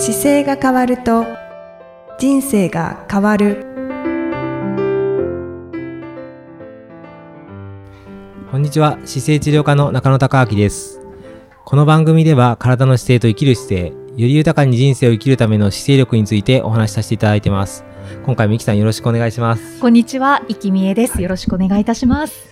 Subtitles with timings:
[0.00, 1.26] 姿勢が変わると
[2.20, 3.66] 人生が変わる
[8.48, 11.00] こんにちは姿勢治療科の中野孝明です
[11.64, 17.84] この番組では体の姿勢と生きる姿勢より豊かに人生を生きるための姿勢力についてお話しさせていただいてます
[18.24, 21.20] 今回もいきさんよろしくお願いしますこんにちは、いきみえです。
[21.20, 22.46] よろしくお願いいたします。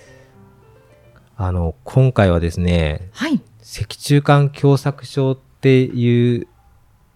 [1.36, 3.40] あの今回はですねはい。
[3.62, 6.48] 脊柱管狭窄症っていう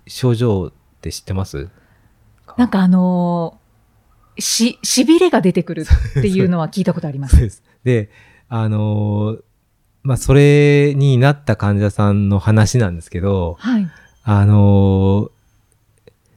[0.06, 1.68] 症状って知ってます？
[2.56, 5.86] なんかあのーし、しびれが出てくる
[6.18, 7.36] っていうのは聞いたことあります。
[7.36, 7.62] そうです。
[7.84, 8.10] で、
[8.48, 9.42] あのー
[10.02, 13.88] まあ、それになった患者さんの話なんですけど、はい。
[14.22, 15.30] あのー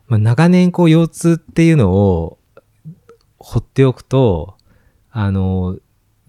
[0.07, 2.37] まあ、長年こう腰痛っていうのを
[3.37, 4.55] 放っておくと、
[5.11, 5.79] あのー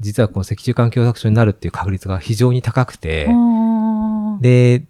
[0.01, 3.28] 実はこの脊柱管狭窄症になるっていう確率が非常に高くて、
[4.41, 4.84] で、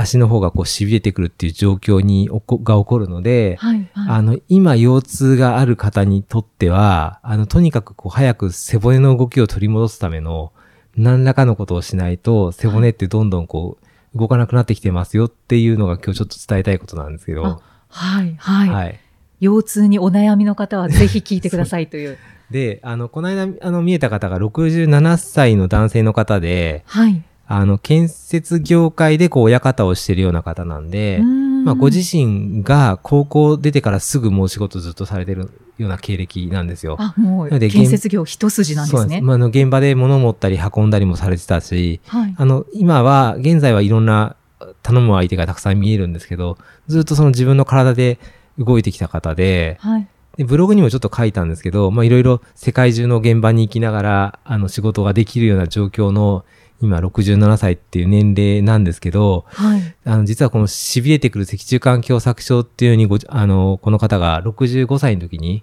[0.00, 3.88] 足の方がこう痺れてくるっていう状況におこが起こるので、はい。
[3.92, 4.08] はい。
[4.08, 10.52] あの、今、腰痛がある方にとっては、あの、とにかくこう、早く背骨の動きを取り戻すための、
[10.96, 13.78] 何らかのことをしないと、背骨ってどんどんこ
[14.14, 18.34] う、動かなくなってきてますよっていうのが今日ちょっと伝えたいことなんですけど、あはい。
[18.38, 18.68] はい。
[18.68, 19.00] はい。
[19.40, 22.18] 腰痛にお悩みの方はぜひ聞いてくださいという。
[22.50, 27.22] で、あの、この間、あの、見えた方が67歳の男性の方で、はい。
[27.52, 31.18] あの、建設業界でこう、親方をしてるような方なんで、
[31.64, 36.94] まあ、ご自身が高校出てからすぐもう仕事ずっとされてるような経歴なんですよ。
[37.00, 39.20] あ、もう建設業一筋なんですね。
[39.20, 42.34] まあ、あの現場で物を持ったり運んだりもされてたし、はい。
[42.38, 44.36] あの、今は、現在はいろんな
[44.84, 48.20] 頼む相手がたくさん見えるんですけど、ずっとその自分の体で
[48.58, 50.06] 動いてきた方で、はい。
[50.36, 56.44] でブログにもちょっと書いたんですけど、まあいろいろ世界中の現場に行きながら、あの仕事ができるような状況の、
[56.82, 59.94] 今67歳っていう年齢なんですけど、はい。
[60.04, 65.62] あの、実はこの痺れてくる脊柱管狭窄症っていうのにご、あの、この方が65歳の時に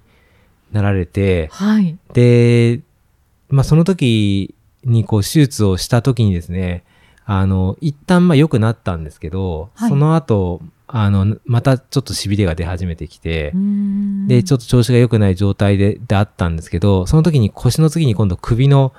[0.72, 1.98] なられて、はい。
[2.14, 2.82] で、
[3.50, 6.84] まあ、その時にこう手術をした時にですね、
[7.26, 13.54] あの、一旦まあ良くなったんですけど、はいその後、あの、またちょっと痺れが出始めてきて
[14.28, 18.94] で、ちょっと調子が良くない状態で、であったんですけど、その時に腰の次に今度首の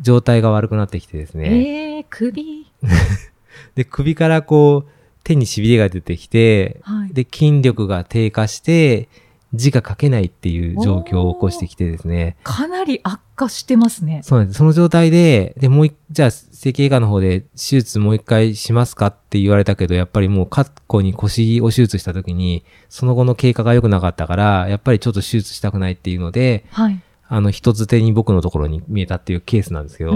[0.00, 2.66] 状態が悪くなってきてですね、えー、首。
[3.74, 4.90] で、首からこう、
[5.24, 7.14] 手に痺れが出てきて、はい。
[7.14, 9.08] で、筋力が低下して、
[9.54, 14.22] 字が書けないっていう状況を起こしてきてですね、かなり悪化してますね。
[14.24, 14.58] そうなんです。
[14.58, 27.00] その状態で、で、もう一、じゃあ、整形外科の方で手術もう一回しますかって言われたけど、やっぱりもう過去に腰を手術した時に、その後の経過が良くなかったから、やっぱりちょっと手術したくないっていうので、はい。
[27.34, 30.12] あの、人づてに僕のところに見えたっていうケースなんですけど、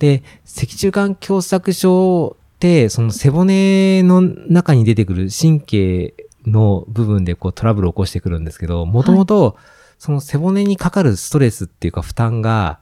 [0.00, 6.14] で、脊柱管狭窄症って、その背骨の中に出てくる神経
[6.44, 9.56] の部分でこうトラブルを起こしてくるんですけど、もともと
[9.96, 12.80] その背骨にかかるストレスっていうか負担が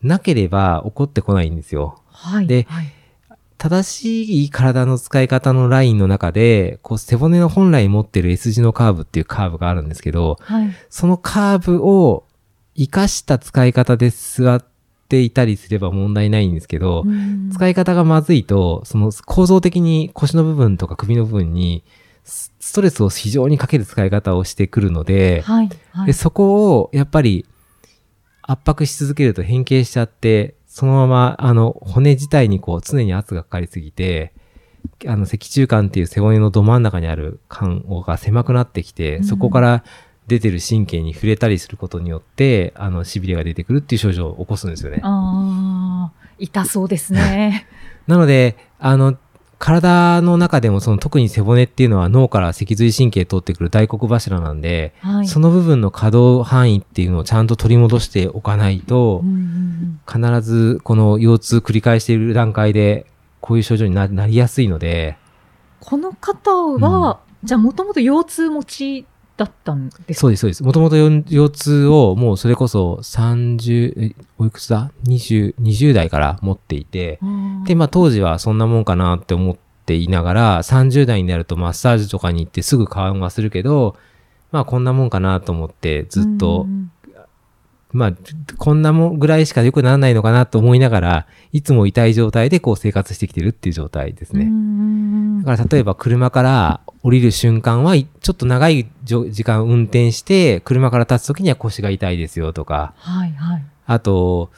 [0.00, 2.00] なければ起こってこないんですよ。
[2.12, 2.46] はい。
[2.46, 2.92] ではい。
[3.56, 10.70] 正しい体の使い方のラインの中で、こう背骨の本来持ってる S 字のカーブっていうカーブがあるんですけど、はい。
[10.88, 12.27] そのカーブを
[12.78, 14.64] 活かした使い方で座っ
[15.08, 21.82] ていたりすれば問題ないんですけど、うん使い方がまずいと、その構造的に腰の部分とか首の部分に
[22.24, 25.70] スストレスを非常にかける使い方をしてくるので、はい。
[25.92, 26.12] はいで。
[26.12, 27.46] そこをやっぱり
[28.42, 34.32] 圧迫し続けると変形しちゃって、そのままあの骨自体にこう常に圧がかかりすぎて、
[35.06, 39.84] あの脊柱管っていう背骨のど真ん中にある管が狭くなってきて、うんそこから
[40.28, 45.00] 出てる神経に触れたりすることによって、あの痺れが出てくるっていう症状を起こすんですよね。
[45.02, 47.66] ああ、痛そうですね。
[48.06, 49.16] なので、あの、
[49.58, 55.26] 体の中でもその特に背骨っていうのは脳から脊髄神経通ってくる大黒柱なんで、はい。
[55.26, 59.58] その部分の可動範囲っていうのをちゃんと取り戻しておかないとうん、うん
[60.08, 63.06] 必ずこの腰痛繰り返している段階で、
[63.40, 65.18] こういう症状にななりやすいので、
[65.80, 69.06] この方は、じゃあもともと腰痛持ち
[69.38, 70.14] だったんですか？
[70.14, 70.62] そうです、そうです。
[70.62, 77.18] もともと腰痛をもうそれこそ30、えおいくつだ ?20、20代から持っていて、
[77.64, 79.56] で、まあ当時はそんなもんかなって思っ
[79.86, 83.96] ていながら、30代になるとマッサージとかに行ってすぐ緩和するけど、
[84.50, 86.90] まあこんなもんかなと思ってずっと、うん
[87.90, 88.12] まあ
[88.58, 94.44] こんなもんぐらいしか良くならないのかなと思いながら、いつも痛い状態でこう生活してきてるっていう状態ですね。
[94.44, 103.64] んだから例えば車から降りる瞬間はいちょっと長い時間運転して、車から立つ時には腰が痛いですよとか、はいはい。
[103.86, 104.50] あと、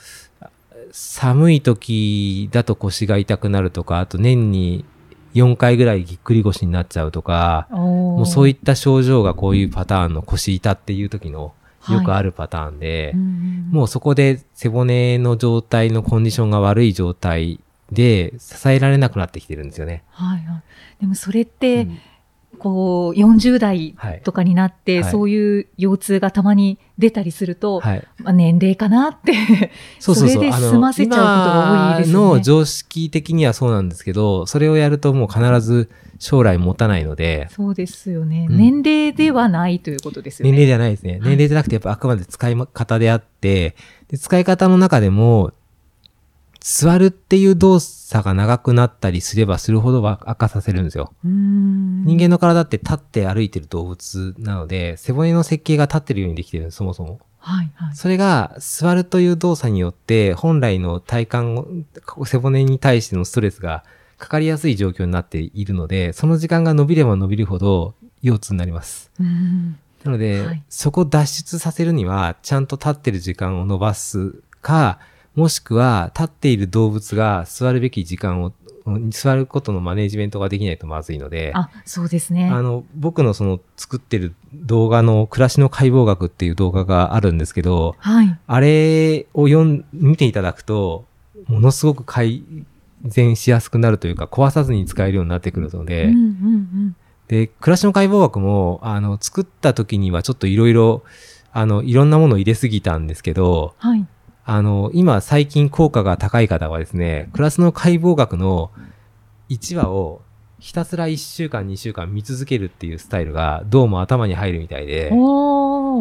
[0.93, 4.85] 寒い時だと腰が痛くなるとか、あと年に
[5.35, 11.55] 4回ぐらいぎっくり腰になっちゃうとか、ももうそういった症状がこういうパターンの腰痛っていう時の
[11.89, 13.15] よくあるパターンで、
[13.71, 17.61] もうそこで背骨の状態のコンディションが悪い状態
[17.91, 20.05] で支えられなくなってきてるんですよね。
[20.11, 20.63] はいはい。
[21.01, 21.99] でもそれって、うん
[22.61, 24.21] こう、40代はい。
[24.23, 28.07] とかになって、はいそういう腰痛がたまに出たりすると、はい。
[28.19, 29.33] まあ、年齢かなって。
[29.99, 35.91] それで済ませちゃうことが多いですね今の常識的にはそうなんですけど、それをやるともう必ず
[36.21, 38.47] 将来持たないので、そうですよね。
[38.49, 40.53] うん年齢ではないということですよね。
[40.53, 41.19] 年齢じゃないですね。
[41.23, 43.75] 年齢じゃなくてやっぱあくまで使い方であって、
[44.09, 45.53] で使い方の中でも、
[46.61, 51.13] 座るっていう動作が長くなったりすればするほど悪化させるんですよ。
[51.25, 57.21] 人人間の体って立って歩いてる動物なので、背骨の設計が立ってるようにできてるんです、そもそも。
[57.39, 57.95] はいはい。
[57.95, 61.67] それが座るという動作によって、本来の体幹
[62.19, 63.85] を、背骨に対してのストレスが
[64.19, 69.11] かかりやすい状況になっているので、その時間が伸びれば伸びるほど腰痛になります。
[69.19, 74.99] うんなので、はいそこを脱出させるには、ちゃんと立ってる時間を伸ばすか、
[75.41, 78.53] もしくは立っている動物が座るべき時間を、
[79.09, 82.51] 座ることのマネジメントができないとまずいので、あ、そうですね。
[82.51, 88.39] あの、僕のその作ってる動画の暮らしの解剖学っていう動画があるんですけど、はい。
[88.47, 91.07] あれを読ん、見ていただくと、
[91.47, 92.43] ものすごく改
[93.07, 96.97] 善しやすくなるというか、壊さずに使えるようになってくるので、うんうんうん。
[97.29, 101.03] で、暮らしの解剖学も、あの、作った時にはちょっといろいろ、
[101.51, 104.07] あの、いろんなものを入れすぎたんですけど、はい。
[104.45, 108.71] あの、今最近効果が高い方はですね、クラスの解剖学の
[109.49, 110.23] 1話を
[110.59, 115.11] ひたすら1週間2週間見続けるっていうスタイルがどうも頭に入るみたいで。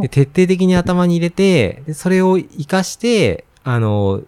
[0.01, 4.21] で徹底的に頭に入れて、でそれを活かして、あの、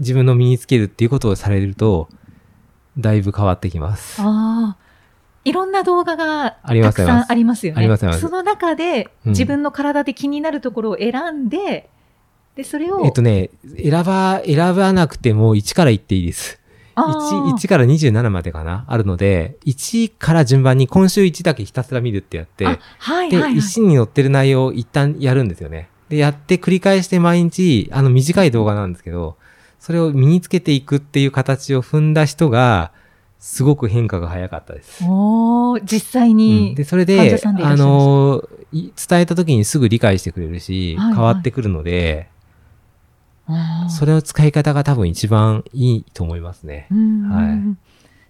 [0.00, 2.08] 自分の身につけるっていうことをされると、
[2.98, 4.20] だいぶ変わってきます。
[4.22, 4.84] ああ。
[5.44, 7.80] いろんな動画がありますたくさんありますよね。
[7.80, 11.90] ありますありますその中で、うん自分の体で気になるところを選んで、
[12.56, 16.60] で、それを、えっとね、選ば、選ばなくても1から言っていいです。
[16.96, 18.84] あ 1, ー1から27までかな？
[18.86, 23.58] あるので、1から順番に今週1だけひたすら見るってやって、あはいで、はいはい。
[23.58, 25.88] 石に載ってる内容を一旦やるんですよね。
[26.08, 29.36] で、やって繰り返して毎日、あの短い動画なんですけど、
[29.80, 32.92] それを身につけていくっていう形を踏んだ人が、
[33.40, 35.04] すごく変化が早かったです。
[35.04, 42.28] おー実際うんに、で、それであのい伝えた時にすぐ理解してくれるし、はいはい変わってくるので、
[43.88, 46.86] それの使い方が多分一番いいと思いますね。
[46.90, 47.76] うんはい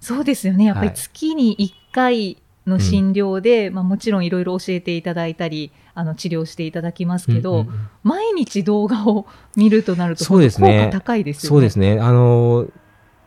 [0.01, 0.67] そうですよね。
[0.67, 9.27] やっぱりはい月に1回の診療で、まあもちろんいろいろ教えていただいたり、あの治療していただきますけど、うんうんうん毎日動画を
[9.57, 11.49] 見るとなると、そうですね効果高いですよね。
[11.49, 11.99] そうですね。
[12.01, 12.67] あの、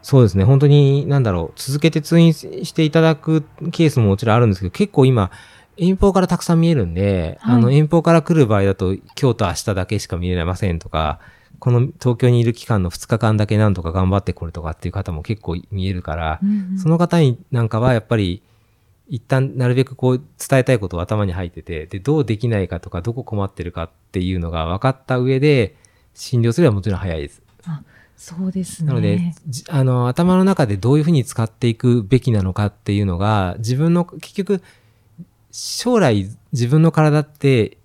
[0.03, 0.43] そうですね。
[0.43, 5.31] 本当に、なんだろう、続けて通院していただくケースももちろんあるんですけど、結構今、
[5.77, 11.19] 遠方からたくさん見えるんで、はいあの、遠方から来る場合だと、今日と明日だけしか見れませんとか、
[11.59, 18.43] この東京にいる期間の2日間だけなんとか頑張ってこれとかっていう方も結構見えるから、うんうんその方になんかはやっぱり、
[19.09, 25.75] 一旦なるべくこう伝えたいことを頭に入ってて、で、どうできないかとか、どこ困ってるかっていうのが分かった上で、
[26.13, 27.41] 診療すればもちろん早いです。
[28.17, 28.87] そうですね。
[28.87, 34.61] なので、じあの、頭の中でどういうふうに使っていくべきなのかっていうのが、自分の、結局、
[35.51, 37.77] 将来自分の体って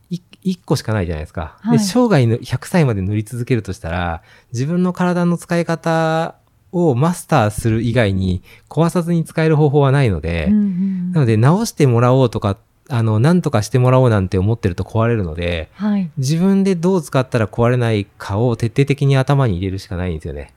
[0.42, 1.56] い一個しかないじゃないですか。
[1.60, 4.22] はいで、生涯の100歳まで乗り続けるとしたら、
[4.52, 6.36] 自分の体の使い方
[6.72, 12.56] をマスターする以外に壊さずに使える方法はないので、うんうんなので直してもらおうとか、
[12.88, 16.10] あの、なんとかしてもらおうなんて思ってると壊れるので、はい。
[16.16, 20.52] 自分でどう使ったら壊れないかを徹底的に頭に入れるしかないんですよね。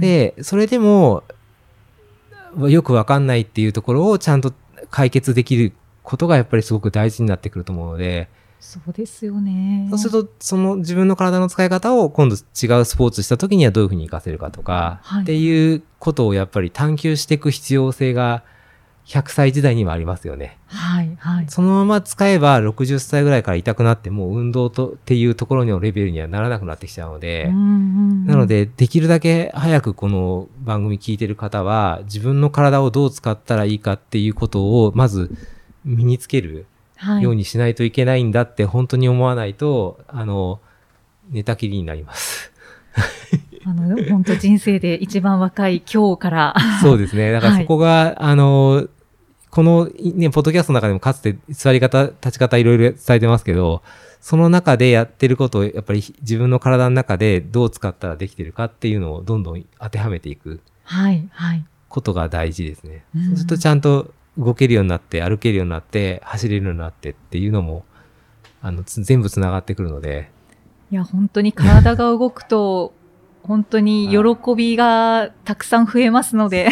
[0.00, 1.22] で、それでも、
[2.56, 4.54] よくわかんないっていうところをちゃんと
[4.90, 8.28] 解決できることがやっぱりすごく大事になってくると思うので、
[8.60, 9.86] そうですよね。
[9.90, 18.44] そうすると、その自分の体の使い方を今度違うスポーツした時にはどういうふうに活かせるかとか、はいっていうことをやっぱり探求していく必要性が
[19.08, 20.58] 100歳時代にはありますよね。
[20.66, 21.46] はい、はい。
[21.48, 35.30] そのまま使えば60歳ぐらいから痛くなってもう運動とっていうところのレベルにはならなくなってきちゃうので、うんうんうんなの、で、できるだけ早くこの番組聞いてる方は、自分の体をどう使ったらいいかっていうことを、まず
[35.86, 36.66] 身につけるはい、
[37.20, 40.60] ようにしないといけないんだって本当に思わないと、あの、
[41.30, 42.52] 寝たきりになります。
[43.64, 46.54] あの、本当人生で一番若い今日から。
[46.80, 47.30] そうですね。
[47.32, 48.88] だからはいそこが、あの、
[49.50, 53.82] このね、ポッドキャストの中でもかつて座り方、立ち方いろいろ伝えてますけど、
[54.20, 60.60] その中でやってることをやっぱり自分の体の中でどう使ったらできてるかっていうのをどんどん当てはめていく。
[60.84, 61.64] はい、はい。
[61.88, 63.04] ことが大事ですね。
[63.14, 67.84] うんそうするとちゃんと動けるようになって、歩けるようになって、走れるようになってっていうのも、
[68.62, 70.30] あの、つ全部つながってくるので、
[70.90, 72.94] いや、本当に体が動くと、
[73.42, 76.68] 本当に喜びがたくさん増えますので、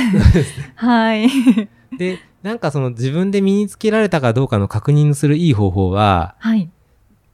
[0.75, 1.29] はい。
[1.97, 6.69] で、なんかその自分で身につけられたかどうかの確認するいい方法は、はい。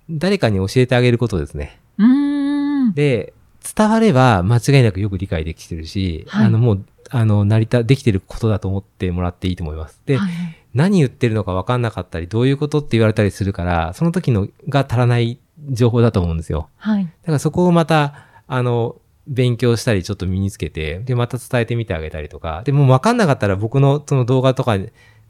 [0.09, 1.81] 誰かに教えてあげることですね。
[1.99, 2.93] うーん。
[2.95, 3.33] で、
[3.77, 10.01] 伝われば間違いなくよく理解できてるし、はいあの、もう、あの、成り立、できてることだと思ってもらっていいと思います。
[10.07, 10.31] で、はい
[10.75, 15.39] 何言ってるのか分かんなかったり、どういうことって言われたりするから、その時のが足らない
[15.69, 16.69] 情報だと思うんですよ。
[16.77, 17.05] はい。
[17.05, 24.79] だからそこをまた、あの、勉強したりちょっと身につけて、で、また伝えてみてあげたりとか、でもう分かんなかったら僕のその動画とか、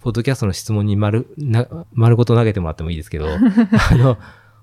[0.01, 3.27] ポッドキャストの質問に丸、な、丸ごと投げてもらってもいいですけど、
[3.91, 4.19] あの、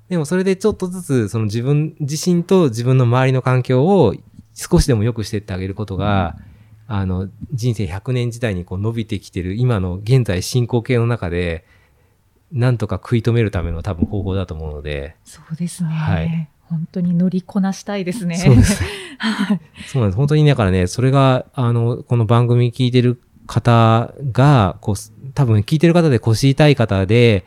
[0.09, 4.15] でもそれでちょっとずつ、その自分自身と自分の周りの環境を
[4.53, 6.37] 少しでも良くしてってあげることが、
[6.91, 11.63] あの、人生100年時代にこう伸びてきてる今の現在進行形の中で、
[12.51, 15.89] なんとか食い止めるための多分方法だと思うので、そうですね。
[15.91, 18.35] はい本当に乗りこなしたいですね。
[18.35, 18.83] そうです。
[19.17, 19.61] はい。
[19.87, 20.17] そうなんです。
[20.17, 24.95] 本当にだからね、それが、あの、この番組聞いてる方が、こう、
[25.33, 27.43] 多分聞いてる方で腰痛い方で、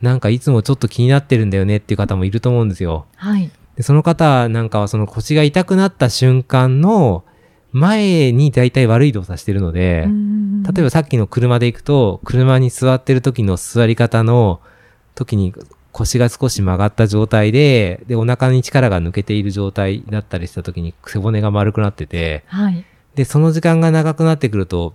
[0.00, 3.04] なんかいつもちょっと気になってるんだよねっていう方もいると思うんですよ。
[3.16, 3.50] はい。
[3.76, 7.24] で、その方なんかはその腰が痛くなった瞬間の
[7.72, 10.06] 前に大体悪い動作してるので、
[10.64, 14.60] 例えばさっきの車で行くと、車に座ってる時の座り方の
[15.14, 15.54] 時に
[15.92, 22.84] 腰が少し曲がった状態で、で、お腹に力が抜けている状態だったりした時に背骨が丸くなってて、はい。
[23.14, 24.94] で、その時間が長くなってくると、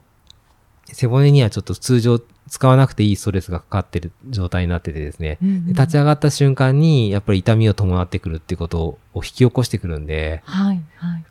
[0.86, 2.20] 背骨にはちょっと通常
[2.50, 10.82] 使わなくていいストレスがかかってる状態になっててですね、で立ち上がった瞬間にやっぱり痛みを伴ってくるっていうことを引き起こしてくるんで、はい。
[10.96, 11.26] はい。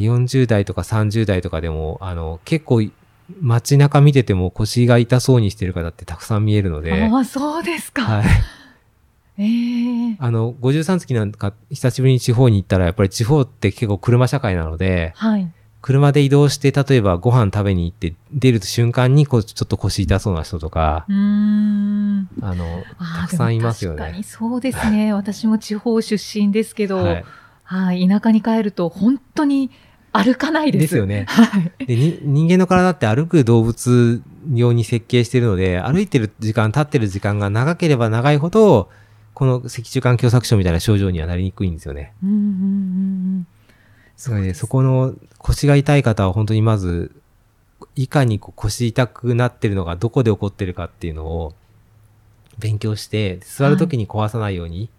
[0.00, 2.82] 40代とか30代とかでも、あの、結構
[3.40, 8.02] 街中見てても腰が痛そうにしてる方ってたくさん見えるので、ああ、そうですか。
[8.02, 8.24] はい。
[9.38, 15.50] ええあの、53月なんか久しぶりに地方に行ったら、やっぱり地方って結構車社会なので、はい。
[15.80, 22.28] 車で移動して、例えばご飯食べに行って出る瞬間にこうちょっと腰痛そうな人とか、うーん。
[22.40, 22.86] あの、
[23.20, 24.24] たくさんいますよね確かに。
[24.24, 25.12] そうですね。
[25.12, 27.24] 私も地方出身ですけど、は
[27.72, 28.08] はいい。
[28.08, 29.70] 田舎に帰ると本当に
[30.12, 30.82] 歩かないです。
[30.82, 31.86] ですよねはい。
[31.86, 38.90] でに人間の体って歩く動物用に設計しているので、歩いてる時間、立ってる時間が長ければ長いほど、
[39.34, 42.12] この脊柱管狭窄症みたいな症状にはなりにくいんですよね。
[42.22, 43.46] うんうんうん
[44.40, 44.54] うん。
[44.54, 47.12] そこの腰が痛い方は本当にまず、
[47.96, 51.54] いかにこう腰痛くなってるのがどこで起こってるかっていうのを
[52.58, 54.90] 勉強して、座るときに壊さないように、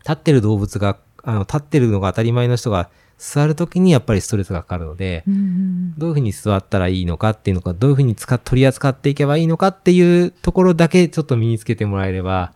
[0.00, 12.54] 立ってる動物が、あの、立ってるのが当たり前の人が座るときにやっぱりストレスがかかるので、うんうんどういうふうに座ったらいいのかっていうのか、どういうふうに使っ取り扱っていけばいいのかっていうところだけちょっと身につけてもらえれば、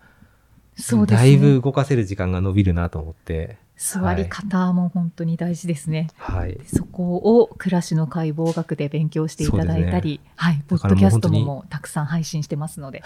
[0.76, 1.26] そうですね。
[1.28, 6.08] だいぶ動かせる時間が伸びるなと思って、座り方も本当に大事ですね。
[6.16, 6.58] はい。
[6.64, 13.02] そこを暮らしの解剖学で勉強していただいたり、はい、ポッドキャストもたくさん配信してますので、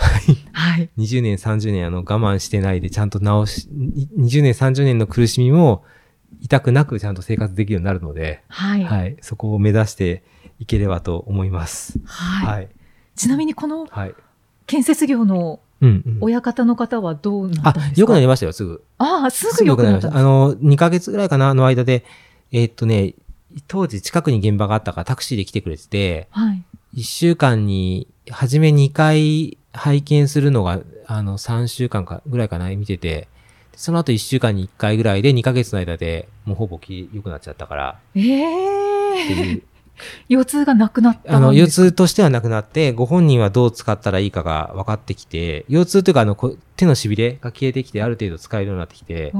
[0.53, 5.85] はい、20年、30年あの我慢してないでちゃんと直し、に20年、30年の苦しみも
[6.41, 9.17] 痛くなくちゃんと生活できるようになるので、はい、ははい、い。
[9.23, 10.23] そこを目指して
[10.61, 11.99] いければと思います。
[12.05, 12.69] はい。
[13.17, 14.15] ちなみにこのはい。
[14.67, 15.59] 建設業の。
[16.21, 18.83] 親方の方はどうなったあんですか、良くなりましたよ、すぐ。
[18.99, 22.05] ああ、すぐ良くなったんですあの、2ヶ月ぐらいかな、の間で、
[22.53, 23.15] えーっとね、
[23.67, 26.63] 当時近くに現場があったからタクシーで来てくれてて、はい。
[26.97, 33.29] 1週間に、初め2回拝見するのが、あの、3週間かぐらいかな、見てて、
[33.81, 38.23] その後1週間に1回ぐらいで2ヶ月の間でもうほぼき良くなっちゃったから、えっ
[39.27, 39.63] てえいう。
[40.29, 49.33] 腰痛がなくなったあの、腰痛としてはなくなって、ご本人はどう使ったらいいかが分かってきて、腰痛というか、あの、こ手の痺れが消えてきて、ある程度使えるようになってきて、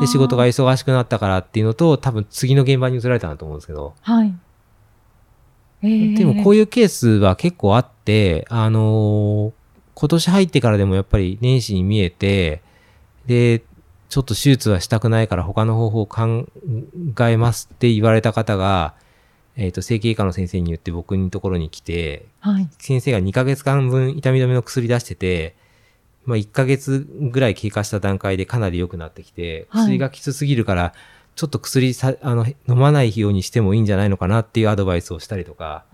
[0.00, 4.34] で、仕事が忙しくなったからっていうのと、多分次の現場に移られたなと思うんですけど、はい。
[5.82, 9.58] ええでもこういう、いうケースは結構あって、あのー
[10.00, 12.62] 今年入ってからでもやっぱり年始に見えて、
[13.26, 13.64] で、
[14.08, 16.46] ちょっと手術はしたくないから他の方法を考
[17.28, 18.94] えますって言われた方が、
[19.58, 22.68] えっ、と、整形外科の先生に言って僕のところに来て、はい。
[22.78, 25.56] 先生が2ヶ月間分痛み止めの薬出してて、
[26.24, 30.94] まあ1ヶ月ぐらい経過した段階でかなり良くなってきて、はい薬がきつすぎるから、
[31.34, 35.84] ちょっと薬さ、あの、飲まないようにしてもいいんじゃないのかなっていうアドバイスをしたりとか、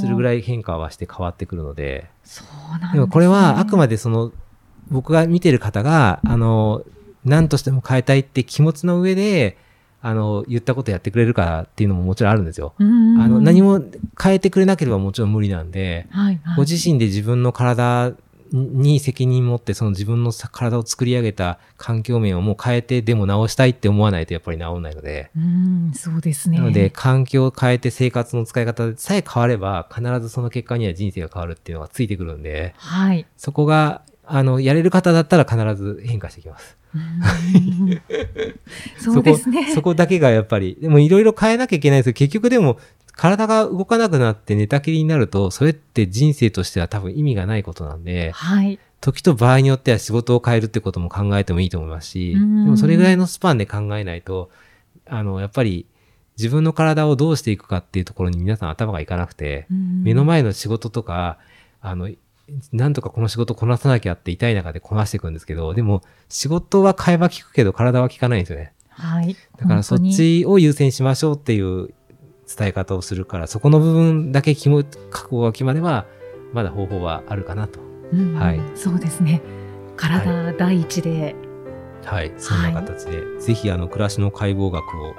[0.00, 0.24] するぐい。
[0.24, 4.32] らい変化はして変わってくるので、そうなんです、ね、でもこれはあくまでその、
[4.88, 6.84] 僕が見てる方が、あの、
[7.24, 9.56] 何としても変えたいって気持ちの上で、
[10.02, 12.74] あの、言ったことやってくれるからっていうのももちろんあるんですよ。
[12.78, 13.84] ああの、何も、も
[14.20, 18.12] 変えてくれなければもちろん無理なんで、はいはいご自身で自分の体
[18.52, 26.58] に責任持って、その自分の体を作り上げた環境面をもう変えて、でも直したいって思わないとやっぱり治んないので、うん、そうですね。
[26.58, 33.26] なので、環境を変えて生活の使い方さえ変われば、必ずその結果には人生が変わるっていうのがついてくるんで、はい。
[33.36, 36.76] そこが、あの、やれる方だったら必ず変化してきます。
[36.94, 38.02] うん
[38.98, 39.64] そうですね。
[39.64, 42.78] そこ、そこだけがやっぱり、でもいろいろ変えなきゃいけないんですけど、結局でも、
[43.12, 48.78] 体が動かなくなって寝たきりになると、それって人生としては多分意味がないことなんで、はい。
[49.00, 54.50] 時と場合によっては仕事を変えるってことも考えてもいいと思いますし、でうんもそれぐらいのスパンで考えないと、
[55.06, 55.86] あの、やっぱり
[56.38, 61.38] 自分の体をどうしていくかっていうところに皆さん頭がいかなくて、目の前の仕事とか、
[61.80, 62.10] あの、
[62.72, 68.72] なんとかこの仕事こなさなきゃって痛い中でこなしていくんですけど、でも仕事は会話聞くけど体は聞かないんですよね。
[68.90, 69.36] はい。
[69.58, 71.92] だからそっちを優先しましょうっていう
[72.56, 76.06] 伝え方をするから、そこの部分だけ決め、覚悟が決まれば、
[76.52, 77.80] まだ方法はあるかなと。
[78.12, 79.40] うんはいそうですね。
[79.96, 81.36] 体第一で、
[82.04, 82.32] はい。
[82.38, 85.14] そんな形で、ぜひあの、暮らしの解剖学を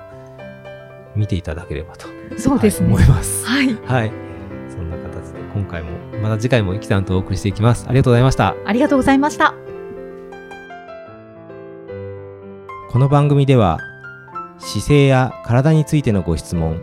[1.16, 2.08] 見ていただければと、
[2.38, 2.94] そうですね。
[2.94, 3.46] はい思います。
[3.46, 3.74] はい。
[3.86, 4.31] はい。
[4.72, 5.90] そんな形で、今回も、
[6.22, 7.86] また次回もイキさんとお送りしていきます。
[7.88, 8.56] ありがとうございました。
[8.66, 9.54] ありがとうございました。
[12.92, 13.80] この番組では
[14.60, 16.82] 姿勢や体についてのご質問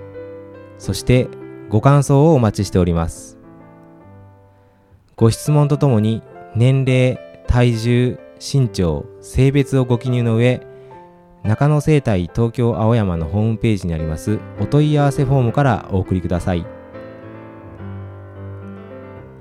[0.78, 1.28] そして
[1.68, 3.37] ご感想をお待ちしております
[5.16, 6.23] ご質問とともに
[6.54, 10.66] 年齢体重身長性別をご記入の上
[11.42, 16.77] 中野生態東京青山のホームページにありますお問い合わせフォームからお送りください